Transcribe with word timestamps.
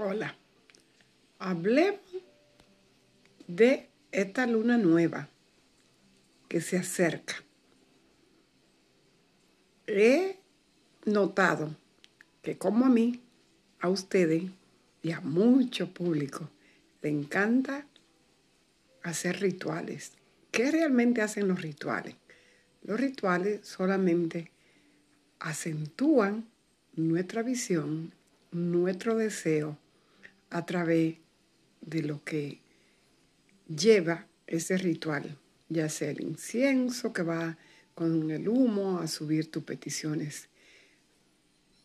Hola, 0.00 0.36
hablemos 1.40 1.98
de 3.48 3.88
esta 4.12 4.46
luna 4.46 4.78
nueva 4.78 5.28
que 6.46 6.60
se 6.60 6.76
acerca. 6.76 7.34
He 9.88 10.38
notado 11.04 11.74
que 12.42 12.56
como 12.58 12.86
a 12.86 12.90
mí, 12.90 13.20
a 13.80 13.88
ustedes 13.88 14.44
y 15.02 15.10
a 15.10 15.20
mucho 15.20 15.92
público 15.92 16.48
le 17.02 17.08
encanta 17.08 17.84
hacer 19.02 19.40
rituales. 19.40 20.12
¿Qué 20.52 20.70
realmente 20.70 21.22
hacen 21.22 21.48
los 21.48 21.60
rituales? 21.60 22.14
Los 22.82 23.00
rituales 23.00 23.66
solamente 23.66 24.52
acentúan 25.40 26.46
nuestra 26.94 27.42
visión, 27.42 28.14
nuestro 28.52 29.16
deseo 29.16 29.76
a 30.50 30.64
través 30.66 31.16
de 31.80 32.02
lo 32.02 32.24
que 32.24 32.60
lleva 33.68 34.26
ese 34.46 34.78
ritual, 34.78 35.38
ya 35.68 35.88
sea 35.88 36.10
el 36.10 36.22
incienso 36.22 37.12
que 37.12 37.22
va 37.22 37.58
con 37.94 38.30
el 38.30 38.48
humo 38.48 38.98
a 38.98 39.08
subir 39.08 39.50
tus 39.50 39.64
peticiones 39.64 40.48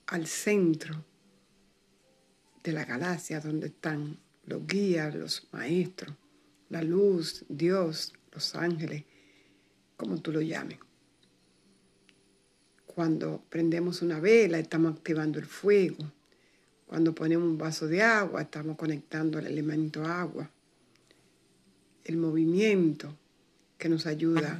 al 0.07 0.27
centro 0.27 1.05
de 2.63 2.71
la 2.71 2.85
galaxia 2.85 3.39
donde 3.39 3.67
están 3.67 4.17
los 4.45 4.65
guías, 4.65 5.13
los 5.15 5.47
maestros, 5.51 6.15
la 6.69 6.81
luz, 6.81 7.45
Dios, 7.49 8.13
los 8.31 8.55
ángeles, 8.55 9.03
como 9.97 10.21
tú 10.21 10.31
lo 10.31 10.41
llames. 10.41 10.79
Cuando 12.85 13.43
prendemos 13.49 14.01
una 14.01 14.19
vela, 14.19 14.59
estamos 14.59 14.95
activando 14.95 15.39
el 15.39 15.45
fuego. 15.45 16.11
Cuando 16.93 17.15
ponemos 17.15 17.47
un 17.47 17.57
vaso 17.57 17.87
de 17.87 18.03
agua, 18.03 18.43
estamos 18.43 18.77
conectando 18.77 19.39
el 19.39 19.47
elemento 19.47 20.03
agua. 20.05 20.47
El 22.03 22.17
movimiento 22.17 23.17
que 23.79 23.89
nos 23.89 24.05
ayuda 24.05 24.59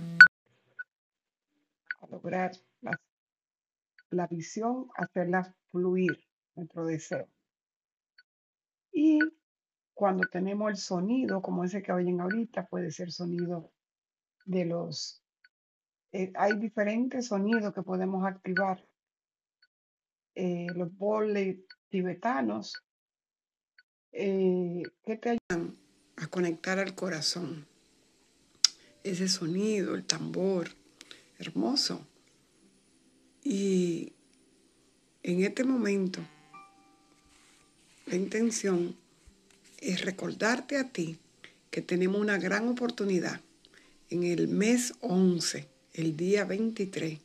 a 2.02 2.08
lograr 2.08 2.54
la, 2.82 3.00
la 4.10 4.26
visión, 4.26 4.88
hacerla 4.96 5.56
fluir, 5.70 6.26
nuestro 6.56 6.88
deseo. 6.88 7.28
Y 8.92 9.20
cuando 9.94 10.28
tenemos 10.28 10.72
el 10.72 10.78
sonido, 10.78 11.40
como 11.40 11.64
ese 11.64 11.84
que 11.84 11.92
oyen 11.92 12.20
ahorita, 12.20 12.66
puede 12.66 12.90
ser 12.90 13.12
sonido 13.12 13.72
de 14.46 14.66
los... 14.66 15.24
eh, 16.12 16.34
hay 16.34 16.58
diferentes 16.58 17.28
sonidos 17.28 17.76
que 17.76 17.84
podemos 17.84 18.26
activar. 18.26 18.84
Eh, 20.34 20.66
los 20.74 20.92
boles 20.98 21.60
tibetanos 21.94 22.82
eh, 24.14 24.82
que 25.06 25.16
te 25.16 25.38
ayudan 25.38 25.78
a 26.16 26.26
conectar 26.26 26.80
al 26.80 26.96
corazón. 26.96 27.68
Ese 29.04 29.28
sonido, 29.28 29.94
el 29.94 30.04
tambor, 30.04 30.70
hermoso. 31.38 32.04
Y 33.44 34.12
en 35.22 35.44
este 35.44 35.64
momento, 35.66 36.20
la 38.08 38.16
intención 38.16 38.98
es 39.78 40.04
recordarte 40.04 40.78
a 40.78 40.90
ti 40.90 41.20
que 41.70 41.84
tenemos 41.84 42.20
una 42.20 42.40
gran 42.40 42.70
oportunidad 42.70 43.40
en 44.10 44.24
el 44.24 44.48
mes 44.48 44.96
11, 45.02 45.68
el 45.94 46.18
día 46.18 46.44
23, 46.46 47.20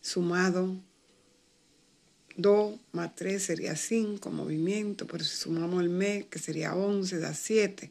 sumado 0.00 0.76
2 2.36 2.80
más 2.92 3.14
3 3.14 3.42
sería 3.42 3.76
5 3.76 4.30
movimiento, 4.30 5.06
pero 5.06 5.24
si 5.24 5.36
sumamos 5.36 5.82
el 5.82 5.88
mes, 5.88 6.26
que 6.26 6.38
sería 6.38 6.74
11, 6.74 7.18
da 7.18 7.34
7, 7.34 7.90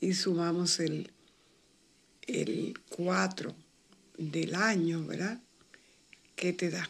y 0.00 0.14
sumamos 0.14 0.80
el, 0.80 1.10
el 2.26 2.74
4 2.88 3.54
del 4.16 4.54
año, 4.54 5.04
¿verdad? 5.06 5.40
¿Qué 6.36 6.52
te 6.52 6.70
da? 6.70 6.88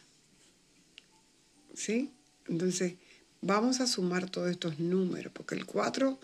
¿Sí? 1.75 2.11
Entonces, 2.49 2.95
vamos 3.41 3.81
a 3.81 3.87
sumar 3.87 4.29
todos 4.29 4.51
estos 4.51 4.79
números, 4.79 5.33
porque 5.33 5.55
el 5.55 5.65
4 5.65 6.19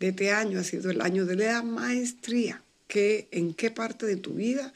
de 0.00 0.08
este 0.08 0.32
año 0.32 0.58
ha 0.58 0.64
sido 0.64 0.90
el 0.90 1.00
año 1.00 1.26
de 1.26 1.36
la 1.36 1.62
maestría, 1.62 2.62
que 2.88 3.28
en 3.30 3.54
qué 3.54 3.70
parte 3.70 4.06
de 4.06 4.16
tu 4.16 4.34
vida 4.34 4.72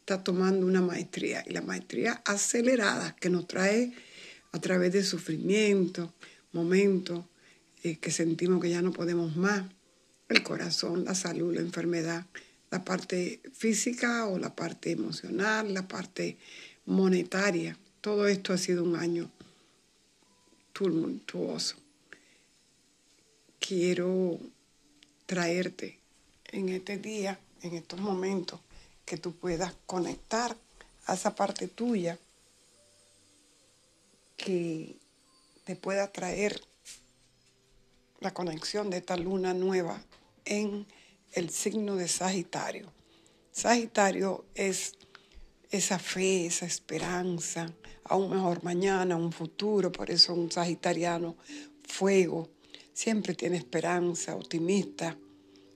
estás 0.00 0.24
tomando 0.24 0.66
una 0.66 0.80
maestría, 0.80 1.44
y 1.46 1.52
la 1.52 1.60
maestría 1.60 2.22
acelerada 2.24 3.14
que 3.20 3.28
nos 3.28 3.46
trae 3.46 3.92
a 4.52 4.60
través 4.60 4.92
de 4.92 5.02
sufrimiento, 5.04 6.12
momentos 6.52 7.24
eh, 7.82 7.96
que 7.98 8.10
sentimos 8.10 8.60
que 8.60 8.70
ya 8.70 8.82
no 8.82 8.92
podemos 8.92 9.36
más, 9.36 9.64
el 10.28 10.42
corazón, 10.42 11.04
la 11.04 11.14
salud, 11.14 11.54
la 11.54 11.60
enfermedad, 11.60 12.26
la 12.70 12.84
parte 12.84 13.40
física 13.52 14.26
o 14.26 14.38
la 14.38 14.54
parte 14.54 14.90
emocional, 14.90 15.72
la 15.72 15.88
parte 15.88 16.36
monetaria. 16.86 17.78
Todo 18.00 18.26
esto 18.28 18.52
ha 18.52 18.58
sido 18.58 18.84
un 18.84 18.96
año 18.96 19.30
tumultuoso. 20.72 21.76
Quiero 23.58 24.38
traerte 25.26 25.98
en 26.52 26.68
este 26.68 26.98
día, 26.98 27.38
en 27.62 27.74
estos 27.74 28.00
momentos, 28.00 28.60
que 29.04 29.16
tú 29.16 29.34
puedas 29.34 29.74
conectar 29.86 30.56
a 31.06 31.14
esa 31.14 31.34
parte 31.34 31.68
tuya 31.68 32.18
que 34.38 34.96
te 35.64 35.76
pueda 35.76 36.10
traer 36.10 36.62
la 38.20 38.32
conexión 38.32 38.88
de 38.88 38.96
esta 38.96 39.18
luna 39.18 39.52
nueva 39.52 40.02
en 40.46 40.86
el 41.32 41.50
signo 41.50 41.96
de 41.96 42.08
Sagitario. 42.08 42.90
Sagitario 43.52 44.46
es 44.54 44.94
esa 45.70 45.98
fe, 45.98 46.46
esa 46.46 46.64
esperanza 46.64 47.70
a 48.04 48.16
un 48.16 48.30
mejor 48.30 48.64
mañana, 48.64 49.16
a 49.16 49.18
un 49.18 49.32
futuro, 49.32 49.92
por 49.92 50.10
eso 50.10 50.32
un 50.32 50.50
sagitariano, 50.50 51.36
fuego, 51.82 52.48
siempre 52.94 53.34
tiene 53.34 53.58
esperanza, 53.58 54.34
optimista, 54.36 55.18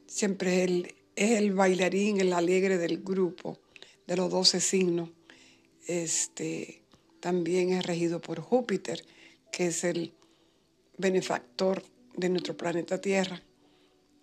siempre 0.06 0.65
es 1.15 1.31
el, 1.33 1.53
bailarín, 1.53 2.21
el 2.21 2.33
alegre 2.33 2.78
del 2.78 3.03
grupo, 3.03 3.59
de 4.06 4.17
los 4.17 4.31
doce 4.31 4.61
signos. 4.61 5.11
Este, 5.87 6.81
también 7.22 7.71
es 7.72 7.87
regido 7.87 8.21
por 8.21 8.41
Júpiter, 8.41 9.06
que 9.53 9.69
es 9.69 9.84
el 9.84 10.12
benefactor 10.99 11.84
de 12.16 12.28
nuestro 12.28 12.56
planeta 12.56 13.00
Tierra, 13.00 13.41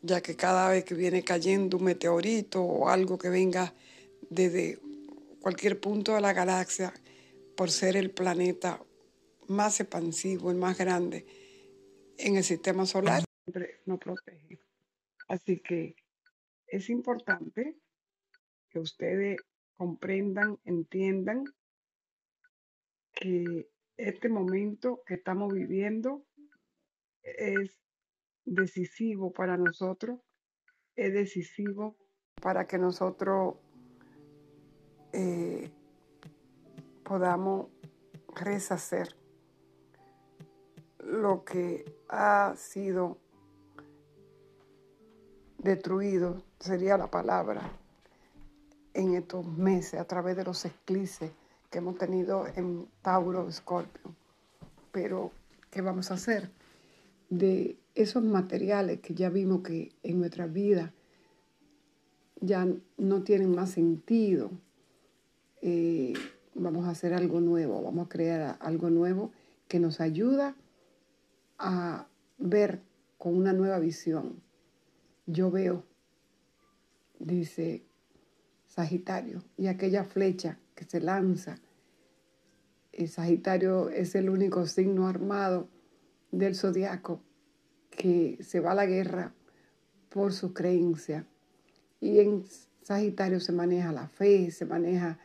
ya 0.02 0.20
que 0.22 0.36
cada 0.36 0.70
vez 0.70 0.84
que 0.84 0.96
viene 0.96 1.24
cayendo 1.24 1.78
un 1.78 1.86
meteorito 1.86 2.62
o 2.62 2.90
algo 2.90 3.18
que 3.18 3.30
venga 3.30 3.74
desde 4.30 4.80
cualquier 5.40 5.80
punto 5.80 6.14
de 6.14 6.20
la 6.20 6.34
galaxia, 6.34 6.94
por 7.56 7.72
ser 7.72 7.96
el 7.96 8.12
planeta 8.12 8.84
más 9.48 9.80
expansivo, 9.80 10.52
el 10.52 10.58
más 10.58 10.78
grande 10.78 11.26
en 12.18 12.36
el 12.36 12.44
sistema 12.44 12.86
solar, 12.86 13.24
siempre 13.46 13.80
nos 13.86 14.00
protege. 14.00 14.60
Así 15.30 15.62
que 15.62 15.96
es 16.68 16.90
importante 16.90 17.78
que 18.70 18.80
ustedes 18.80 19.38
comprendan, 19.78 20.60
entiendan 20.66 21.46
que 23.20 23.70
este 23.98 24.30
momento 24.30 25.04
que 25.06 25.16
estamos 25.16 25.54
viviendo 25.54 26.24
es 27.22 27.78
decisivo 28.46 29.34
para 29.34 29.58
nosotros, 29.58 30.22
es 30.96 31.14
decisivo 31.14 31.98
para 32.42 32.66
que 32.66 32.78
nosotros 32.78 33.56
eh, 35.12 35.70
podamos 37.04 37.68
reshacer 38.36 39.14
lo 41.00 41.44
que 41.44 41.84
ha 42.08 42.54
sido 42.56 43.18
destruido, 45.58 46.42
sería 46.58 46.98
la 46.98 47.12
palabra, 47.12 47.70
en 48.94 49.16
estos 49.16 49.46
meses 49.46 50.00
a 50.00 50.06
través 50.06 50.38
de 50.38 50.46
los 50.46 50.64
eclipses 50.64 51.32
que 51.70 51.78
hemos 51.80 51.98
tenido 51.98 52.46
en 52.56 52.88
Tauro, 53.02 53.52
Scorpio. 53.52 54.16
Pero, 54.92 55.32
¿qué 55.70 55.82
vamos 55.82 56.12
a 56.12 56.16
hacer? 56.16 56.50
De 57.30 57.78
esos 57.96 58.24
materiales 58.24 59.02
que 59.02 59.14
ya 59.14 59.30
vimos 59.30 59.62
que 59.62 59.92
en 60.04 60.20
nuestra 60.20 60.48
vida 60.48 60.94
ya 62.42 62.68
no 62.98 63.24
tienen 63.24 63.54
más 63.54 63.72
sentido, 63.72 64.52
eh, 65.62 66.14
vamos 66.56 66.86
a 66.86 66.92
hacer 66.92 67.14
algo 67.14 67.42
nuevo, 67.42 67.84
vamos 67.84 68.06
a 68.06 68.10
crear 68.10 68.58
algo 68.62 68.90
nuevo 68.90 69.32
que 69.68 69.80
nos 69.80 70.00
ayuda 70.00 70.56
a 71.58 72.08
ver 72.38 72.82
con 73.18 73.36
una 73.36 73.54
nueva 73.54 73.80
visión. 73.80 74.42
Yo 75.28 75.52
veo, 75.52 75.84
dice 77.20 77.84
Sagitario, 78.68 79.44
y 79.58 79.68
aquella 79.68 80.06
flecha 80.06 80.58
que 80.80 80.86
se 80.86 81.02
lanza. 81.02 81.58
Sagitario 83.08 83.90
es 83.90 84.16
el 84.16 84.30
único 84.30 84.66
signo 84.66 85.08
armado 85.08 85.68
del 86.32 86.56
zodiaco 86.56 87.22
que 87.90 88.38
se 88.42 88.62
va 88.62 88.72
a 88.72 88.76
la 88.76 88.86
guerra 88.86 89.34
por 90.08 90.32
su 90.32 90.54
creencia. 90.54 91.26
Y 92.00 92.20
en 92.20 92.46
Sagitario 92.84 93.42
se 93.42 93.52
maneja 93.52 93.92
la 93.92 94.08
fe, 94.08 94.52
se 94.52 94.66
maneja 94.66 95.20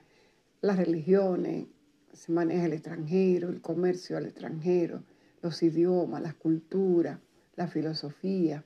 las 0.61 0.77
religiones, 0.77 1.67
se 2.13 2.33
maneja 2.33 2.67
el 2.67 2.73
extranjero, 2.73 3.49
el 3.49 3.61
comercio 3.61 4.17
al 4.17 4.27
extranjero, 4.27 5.05
los 5.41 5.63
idiomas, 5.63 6.21
las 6.21 6.35
culturas, 6.35 7.21
la 7.55 7.69
filosofía, 7.69 8.65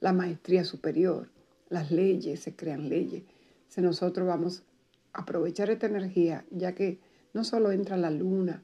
la 0.00 0.14
maestría 0.14 0.64
superior, 0.64 1.28
las 1.68 1.90
leyes, 1.90 2.40
se 2.40 2.56
crean 2.56 2.88
leyes. 2.88 3.24
Si 3.68 3.82
nosotros 3.82 4.26
vamos 4.26 4.62
aprovechar 5.12 5.70
esta 5.70 5.86
energía, 5.86 6.44
ya 6.50 6.74
que 6.74 7.00
no 7.32 7.44
solo 7.44 7.72
entra 7.72 7.96
la 7.96 8.10
luna, 8.10 8.62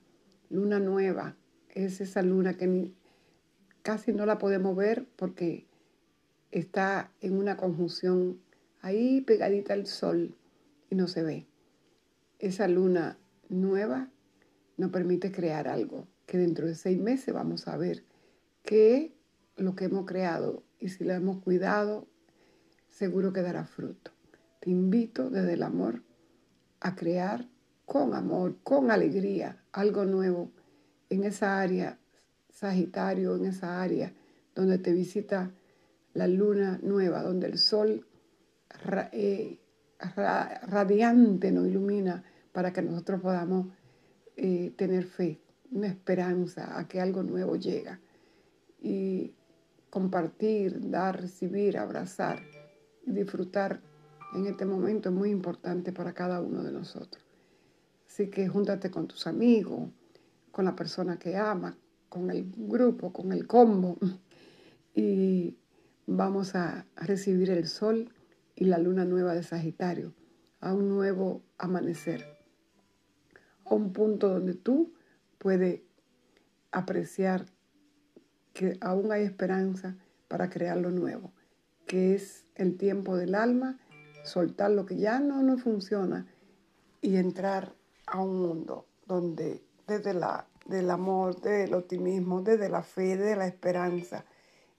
luna 0.51 0.81
nueva, 0.81 1.37
es 1.71 2.01
esa 2.01 2.23
luna 2.23 2.55
que 2.55 2.93
casi 3.83 4.13
no 4.13 4.27
la 4.27 4.39
podemos 4.39 4.77
ver 4.77 5.07
porque 5.17 5.67
está 6.51 7.13
en 7.21 7.37
una 7.37 7.57
conjunción 7.57 8.41
ahí 8.81 9.21
pegadita 9.21 9.75
al 9.75 9.87
sol 9.87 10.35
y 10.91 10.95
no 10.95 11.09
se 11.09 11.23
ve. 11.23 11.47
Esa 12.39 12.69
luna 12.69 13.19
nueva 13.49 14.11
nos 14.77 14.91
permite 14.91 15.33
crear 15.33 15.69
algo 15.69 16.07
que 16.27 16.39
dentro 16.39 16.67
de 16.67 16.75
seis 16.75 16.99
meses 16.99 17.33
vamos 17.33 17.69
a 17.69 17.77
ver 17.77 18.05
qué 18.63 19.15
lo 19.57 19.75
que 19.75 19.87
hemos 19.87 20.07
creado 20.07 20.63
y 20.79 20.89
si 20.89 21.05
lo 21.05 21.15
hemos 21.15 21.43
cuidado, 21.43 22.07
seguro 22.89 23.33
que 23.33 23.43
dará 23.43 23.65
fruto. 23.65 24.11
Te 24.61 24.71
invito 24.71 25.31
desde 25.31 25.55
el 25.55 25.63
amor 25.63 26.03
a 26.87 26.95
crear 26.95 27.49
con 27.85 28.15
amor, 28.15 28.57
con 28.63 28.91
alegría, 28.91 29.63
algo 29.73 30.05
nuevo 30.05 30.51
en 31.11 31.25
esa 31.25 31.61
área, 31.61 31.99
Sagitario, 32.51 33.37
en 33.37 33.47
esa 33.47 33.83
área 33.83 34.13
donde 34.55 34.79
te 34.79 34.93
visita 34.93 35.51
la 36.15 36.27
luna 36.27 36.79
nueva, 36.83 37.23
donde 37.23 37.49
el 37.49 37.59
sol 37.59 38.07
eh, 39.13 39.59
radiante 39.99 41.53
nos 41.53 41.67
ilumina 41.67 42.25
para 42.53 42.73
que 42.73 42.83
nosotros 42.83 43.21
podamos 43.21 43.67
eh, 44.37 44.73
tener 44.77 45.05
fe, 45.05 45.41
una 45.71 45.89
esperanza 45.89 46.79
a 46.79 46.89
que 46.89 47.01
algo 47.01 47.23
nuevo 47.23 47.57
llega. 47.57 48.01
Y 48.81 49.35
compartir, 49.91 50.91
dar, 50.91 51.21
recibir, 51.21 51.77
abrazar 51.77 52.41
disfrutar 53.07 53.81
en 54.35 54.47
este 54.47 54.65
momento 54.65 55.09
es 55.09 55.15
muy 55.15 55.31
importante 55.31 55.93
para 55.93 56.13
cada 56.13 56.41
uno 56.41 56.63
de 56.63 56.73
nosotros. 56.73 57.25
Así 58.07 58.29
que 58.29 58.49
júntate 58.49 58.91
con 58.91 59.07
tus 59.07 59.27
amigos, 59.27 59.91
con 60.51 60.65
la 60.65 60.75
persona 60.75 61.19
que 61.19 61.37
ama, 61.37 61.77
con 62.09 62.31
el 62.31 62.51
grupo, 62.57 63.13
con 63.13 63.33
el 63.33 63.47
combo 63.47 63.99
y 64.95 65.57
vamos 66.07 66.55
a 66.55 66.87
recibir 66.97 67.51
el 67.51 67.67
sol 67.67 68.11
y 68.55 68.65
la 68.65 68.79
luna 68.79 69.05
nueva 69.05 69.35
de 69.35 69.43
Sagitario 69.43 70.15
a 70.61 70.73
un 70.73 70.89
nuevo 70.89 71.43
amanecer, 71.59 72.25
a 73.65 73.75
un 73.75 73.93
punto 73.93 74.29
donde 74.29 74.55
tú 74.55 74.95
puedes 75.39 75.83
apreciar 76.73 77.47
que 78.55 78.79
aún 78.81 79.13
hay 79.13 79.25
esperanza 79.25 79.97
para 80.29 80.49
crear 80.49 80.79
lo 80.79 80.91
nuevo, 80.91 81.33
que 81.87 82.15
es 82.15 82.47
el 82.55 82.77
tiempo 82.79 83.17
del 83.17 83.35
alma, 83.35 83.79
soltar 84.27 84.71
lo 84.71 84.85
que 84.85 84.97
ya 84.97 85.19
no 85.21 85.43
nos 85.43 85.63
funciona 85.63 86.27
y 87.01 87.17
entrar 87.17 87.75
a 88.07 88.21
un 88.21 88.41
mundo 88.41 88.87
donde 89.07 89.63
desde 89.87 90.15
la, 90.15 90.47
del 90.67 90.91
amor, 90.91 91.41
del 91.41 91.75
optimismo, 91.75 92.43
desde 92.43 92.69
la 92.69 92.83
fe, 92.83 93.17
desde 93.17 93.37
la 93.37 93.47
esperanza. 93.47 94.25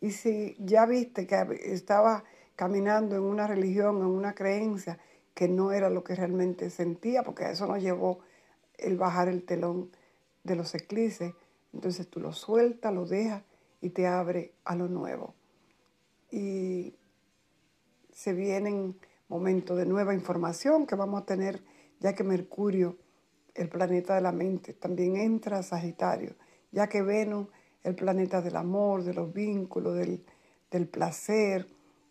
Y 0.02 0.12
si 0.12 0.56
ya 0.60 0.86
viste 0.86 1.26
que 1.26 1.36
estaba 1.64 2.24
caminando 2.56 3.16
en 3.16 3.24
una 3.24 3.48
religión, 3.48 3.98
en 3.98 4.08
una 4.08 4.34
creencia 4.34 5.00
que 5.34 5.48
no 5.48 5.72
era 5.72 5.90
lo 5.90 6.04
que 6.04 6.16
realmente 6.16 6.70
sentía, 6.70 7.24
porque 7.24 7.46
a 7.46 7.52
eso 7.52 7.68
nos 7.68 7.82
llevó 7.82 8.20
el 8.78 8.98
bajar 8.98 9.28
el 9.28 9.44
telón 9.44 9.92
de 10.44 10.56
los 10.56 10.74
eclipses, 10.76 11.34
entonces 11.74 12.08
tú 12.10 12.20
lo 12.20 12.34
sueltas, 12.34 12.94
lo 12.94 13.06
dejas 13.06 13.44
y 13.82 13.90
te 13.90 14.08
abre 14.08 14.54
a 14.66 14.76
lo 14.76 14.88
nuevo. 14.88 15.36
Y 16.32 16.96
se 18.12 18.34
vienen 18.34 18.98
momentos 19.28 19.78
de 19.78 19.86
nueva 19.86 20.14
información 20.14 20.86
que 20.86 20.96
vamos 20.96 21.22
a 21.22 21.26
tener, 21.26 21.64
ya 22.00 22.14
que 22.14 22.24
Mercurio, 22.24 22.98
el 23.56 23.70
planeta 23.70 24.16
de 24.16 24.22
la 24.22 24.32
mente, 24.32 24.74
también 24.74 25.16
entra 25.18 25.60
a 25.60 25.64
Sagitario, 25.64 26.36
ya 26.72 26.88
que 26.88 27.02
Venus, 27.02 27.48
el 27.84 27.96
planeta 27.96 28.42
del 28.42 28.56
amor, 28.56 29.04
de 29.04 29.14
los 29.14 29.34
vínculos, 29.34 29.96
del, 29.96 30.24
del 30.70 30.88
placer, 30.88 31.68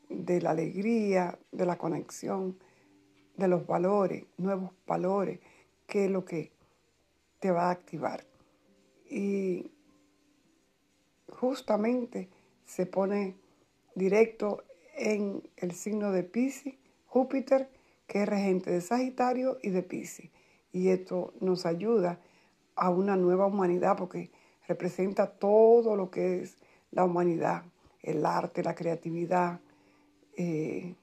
de 0.09 0.41
la 0.41 0.51
alegría, 0.51 1.39
de 1.53 1.67
la 1.67 1.77
conexión, 1.77 2.59
de 3.37 3.49
los 3.49 3.67
valores, 3.67 4.25
nuevos 4.39 4.73
valores, 4.87 5.41
que 5.87 6.07
es 6.07 6.11
lo 6.11 6.25
que 6.25 6.53
te 7.39 7.51
va 7.51 7.69
a 7.69 7.71
activar. 7.71 8.25
Y 9.09 9.71
justamente 11.29 12.29
se 12.65 12.87
pone 12.87 13.37
directo 13.95 14.65
en 14.97 15.49
el 15.57 15.73
signo 15.73 16.11
de 16.11 16.23
Pisces, 16.23 16.75
Júpiter, 17.17 17.71
que 18.07 18.25
es 18.25 18.29
regente 18.29 18.71
de 18.71 18.83
Sagitario 18.83 19.57
y 19.63 19.71
de 19.71 19.83
Pisces. 19.83 20.29
Y 20.71 20.89
esto 20.89 21.33
nos 21.41 21.65
ayuda 21.65 22.21
a 22.75 22.91
una 22.91 23.17
nueva 23.17 23.47
humanidad 23.47 23.97
porque 23.97 24.31
representa 24.69 25.27
todo 25.27 25.97
lo 25.97 26.11
que 26.11 26.43
es 26.43 26.59
la 26.91 27.05
humanidad, 27.05 27.63
el 28.03 28.27
arte, 28.27 28.63
la 28.63 28.75
creatividad, 28.75 29.61
eh, 30.37 30.95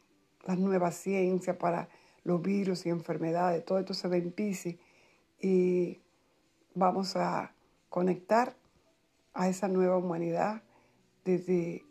las 0.44 0.60
nuevas 0.60 0.94
ciencias 0.94 1.58
para 1.58 1.90
los 2.24 2.44
virus 2.44 2.86
y 2.86 2.90
enfermedades, 2.90 3.66
todo 3.66 3.80
esto 3.80 3.96
se 3.96 4.08
ve 4.08 4.18
en 4.18 4.32
Pisces 4.32 4.76
y 5.42 6.00
vamos 6.76 7.16
a 7.16 7.56
conectar 7.90 8.56
a 9.34 9.50
esa 9.50 9.68
nueva 9.68 9.98
humanidad 9.98 10.62
desde 11.26 11.84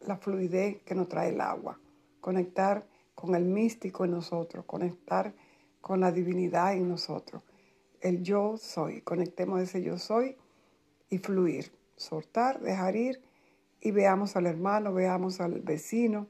la 0.00 0.16
fluidez 0.16 0.82
que 0.82 0.96
nos 0.96 1.08
trae 1.08 1.28
el 1.28 1.40
agua, 1.40 1.78
conectar 2.26 2.84
con 3.14 3.36
el 3.36 3.44
místico 3.44 4.04
en 4.04 4.10
nosotros, 4.10 4.64
conectar 4.64 5.32
con 5.80 6.00
la 6.00 6.10
divinidad 6.10 6.72
en 6.72 6.88
nosotros, 6.88 7.44
el 8.00 8.24
yo 8.24 8.56
soy, 8.56 9.00
conectemos 9.02 9.60
ese 9.60 9.80
yo 9.80 9.96
soy 9.96 10.36
y 11.08 11.18
fluir, 11.18 11.70
soltar, 11.94 12.60
dejar 12.60 12.96
ir 12.96 13.22
y 13.80 13.92
veamos 13.92 14.34
al 14.34 14.46
hermano, 14.46 14.92
veamos 14.92 15.40
al 15.40 15.60
vecino 15.60 16.26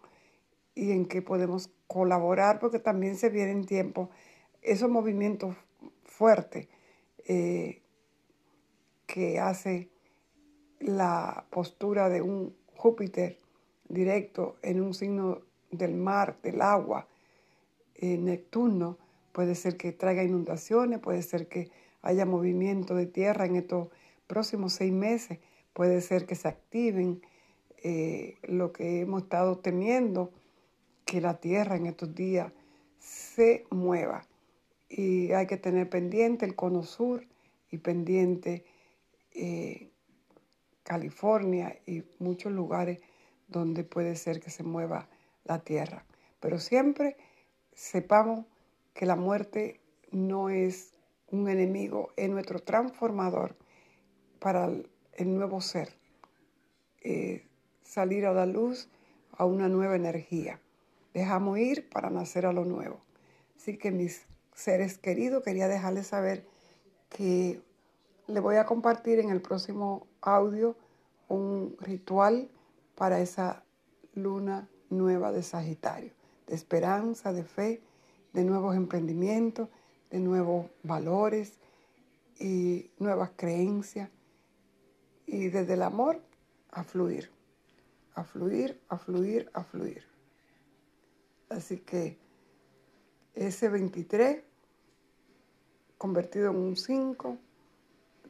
y 0.74 0.90
en 0.90 1.06
qué 1.06 1.22
podemos 1.22 1.70
colaborar, 1.86 2.58
porque 2.58 2.78
también 2.78 3.16
se 3.16 3.30
vienen 3.30 3.64
tiempos, 3.64 4.10
esos 4.60 4.90
movimientos 4.90 5.56
fuertes 6.04 6.68
eh, 7.24 7.80
que 9.06 9.40
hace 9.40 9.88
la 10.78 11.46
postura 11.48 12.10
de 12.10 12.20
un 12.20 12.54
Júpiter 12.74 13.40
directo 13.88 14.58
en 14.60 14.82
un 14.82 14.92
signo 14.92 15.45
del 15.76 15.94
mar, 15.94 16.38
del 16.42 16.62
agua, 16.62 17.06
eh, 17.94 18.18
Neptuno, 18.18 18.98
puede 19.32 19.54
ser 19.54 19.76
que 19.76 19.92
traiga 19.92 20.22
inundaciones, 20.22 20.98
puede 20.98 21.22
ser 21.22 21.48
que 21.48 21.70
haya 22.02 22.24
movimiento 22.24 22.94
de 22.94 23.06
tierra 23.06 23.46
en 23.46 23.56
estos 23.56 23.88
próximos 24.26 24.72
seis 24.74 24.92
meses, 24.92 25.38
puede 25.72 26.00
ser 26.00 26.26
que 26.26 26.34
se 26.34 26.48
activen 26.48 27.22
eh, 27.82 28.36
lo 28.42 28.72
que 28.72 29.00
hemos 29.00 29.22
estado 29.22 29.58
temiendo, 29.58 30.32
que 31.04 31.20
la 31.20 31.38
tierra 31.40 31.76
en 31.76 31.86
estos 31.86 32.14
días 32.14 32.52
se 32.98 33.64
mueva. 33.70 34.26
Y 34.88 35.32
hay 35.32 35.46
que 35.46 35.56
tener 35.56 35.88
pendiente 35.88 36.44
el 36.46 36.54
cono 36.54 36.82
sur 36.82 37.26
y 37.70 37.78
pendiente 37.78 38.64
eh, 39.32 39.90
California 40.82 41.78
y 41.86 42.04
muchos 42.18 42.52
lugares 42.52 43.00
donde 43.48 43.84
puede 43.84 44.16
ser 44.16 44.40
que 44.40 44.50
se 44.50 44.62
mueva 44.62 45.08
la 45.46 45.60
tierra. 45.60 46.04
Pero 46.40 46.58
siempre 46.58 47.16
sepamos 47.72 48.46
que 48.94 49.06
la 49.06 49.16
muerte 49.16 49.80
no 50.10 50.48
es 50.48 50.94
un 51.30 51.48
enemigo, 51.48 52.10
es 52.16 52.30
nuestro 52.30 52.60
transformador 52.60 53.56
para 54.38 54.66
el, 54.66 55.36
nuevo 55.36 55.60
ser. 55.60 55.90
Eh, 57.02 57.46
salir 57.82 58.26
a 58.26 58.32
la 58.32 58.46
luz 58.46 58.88
a 59.32 59.44
una 59.44 59.68
nueva 59.68 59.96
energía. 59.96 60.60
Dejamos 61.14 61.58
ir 61.58 61.88
para 61.88 62.10
nacer 62.10 62.46
a 62.46 62.52
lo 62.52 62.64
nuevo. 62.64 63.00
Así 63.56 63.76
que 63.76 63.90
mis 63.90 64.26
seres 64.54 64.98
queridos, 64.98 65.42
quería 65.42 65.68
dejarles 65.68 66.08
saber 66.08 66.46
que 67.08 67.60
le 68.26 68.40
voy 68.40 68.56
a 68.56 68.66
compartir 68.66 69.18
en 69.20 69.30
el 69.30 69.40
próximo 69.40 70.06
audio 70.20 70.76
un 71.28 71.76
ritual 71.80 72.50
para 72.94 73.20
esa 73.20 73.64
luna 74.14 74.68
nueva 74.90 75.32
de 75.32 75.42
Sagitario, 75.42 76.12
de 76.46 76.54
esperanza, 76.54 77.32
de 77.32 77.44
fe, 77.44 77.82
de 78.32 78.44
nuevos 78.44 78.76
emprendimientos, 78.76 79.68
de 80.10 80.20
nuevos 80.20 80.66
valores 80.82 81.58
y 82.38 82.90
nuevas 82.98 83.30
creencias. 83.36 84.10
Y 85.26 85.48
desde 85.48 85.74
el 85.74 85.82
amor 85.82 86.20
a 86.70 86.84
fluir, 86.84 87.30
a 88.14 88.24
fluir, 88.24 88.80
a 88.88 88.98
fluir, 88.98 89.50
a 89.54 89.64
fluir. 89.64 90.04
Así 91.48 91.78
que 91.78 92.18
ese 93.34 93.68
23 93.68 94.42
convertido 95.98 96.50
en 96.50 96.56
un 96.56 96.76
5, 96.76 97.38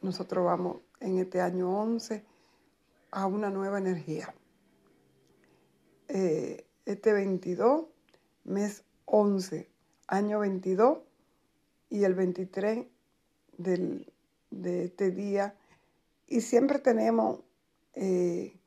nosotros 0.01 0.45
vamos 0.45 0.77
en 0.99 1.17
este 1.19 1.41
año 1.41 1.69
11 1.69 2.23
a 3.11 3.25
una 3.25 3.49
nueva 3.49 3.77
energía. 3.79 4.33
Eh, 6.09 6.65
este 6.85 7.11
22, 7.11 7.85
mes 8.45 8.83
11, 9.05 9.69
año 10.07 10.39
22 10.39 10.99
y 11.89 12.03
el 12.05 12.13
23 12.13 12.85
del, 13.57 14.11
de 14.49 14.85
este 14.85 15.11
día. 15.11 15.55
Y 16.27 16.41
siempre 16.41 16.79
tenemos, 16.79 17.41
eh, 17.93 18.57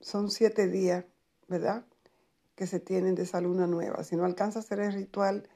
son 0.00 0.30
siete 0.30 0.68
días, 0.68 1.04
¿verdad? 1.48 1.84
Que 2.54 2.66
se 2.66 2.80
tienen 2.80 3.14
de 3.14 3.22
esa 3.22 3.40
luna 3.40 3.66
nueva. 3.66 4.02
Si 4.04 4.16
no 4.16 4.24
alcanza 4.24 4.60
a 4.60 4.62
hacer 4.62 4.80
el 4.80 4.92
ritual 4.92 5.48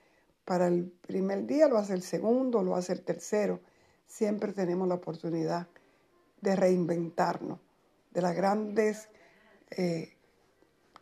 para 0.44 0.66
el 0.68 0.92
primer 1.06 1.46
día, 1.46 1.68
lo 1.68 1.78
hace 1.78 1.94
el 1.94 2.02
segundo, 2.02 2.62
lo 2.62 2.76
hace 2.76 2.92
el 2.92 3.02
tercero. 3.02 3.60
Siempre 4.06 4.52
tenemos 4.52 4.88
la 4.88 4.96
oportunidad 4.96 5.68
de 6.42 6.56
reinventarnos. 6.56 7.60
De 8.10 8.20
las 8.20 8.36
grandes 8.36 9.08
eh, 9.70 10.11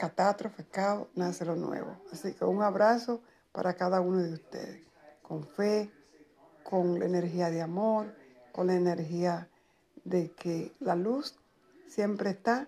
catástrofes, 0.01 0.65
caos, 0.71 1.09
nace 1.15 1.45
lo 1.45 1.57
nuevo. 1.57 1.95
Así 2.11 2.33
que 2.33 2.47
un 2.47 2.63
abrazo 2.63 3.21
para 3.53 3.75
cada 3.75 4.01
uno 4.01 4.23
de 4.23 4.33
ustedes, 4.33 4.83
con 5.21 5.47
fe, 5.47 5.93
con 6.65 6.99
la 6.99 7.05
energía 7.05 7.51
de 7.51 7.61
amor, 7.61 8.15
con 8.51 8.69
la 8.69 8.75
energía 8.77 9.51
de 10.05 10.33
que 10.33 10.73
la 10.81 10.97
luz 10.97 11.39
siempre 11.87 12.31
está 12.31 12.67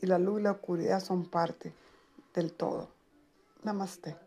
y 0.00 0.06
la 0.06 0.18
luz 0.18 0.40
y 0.40 0.44
la 0.44 0.52
oscuridad 0.52 1.00
son 1.00 1.28
parte 1.28 1.74
del 2.32 2.54
todo. 2.54 2.88
Namaste. 3.62 4.21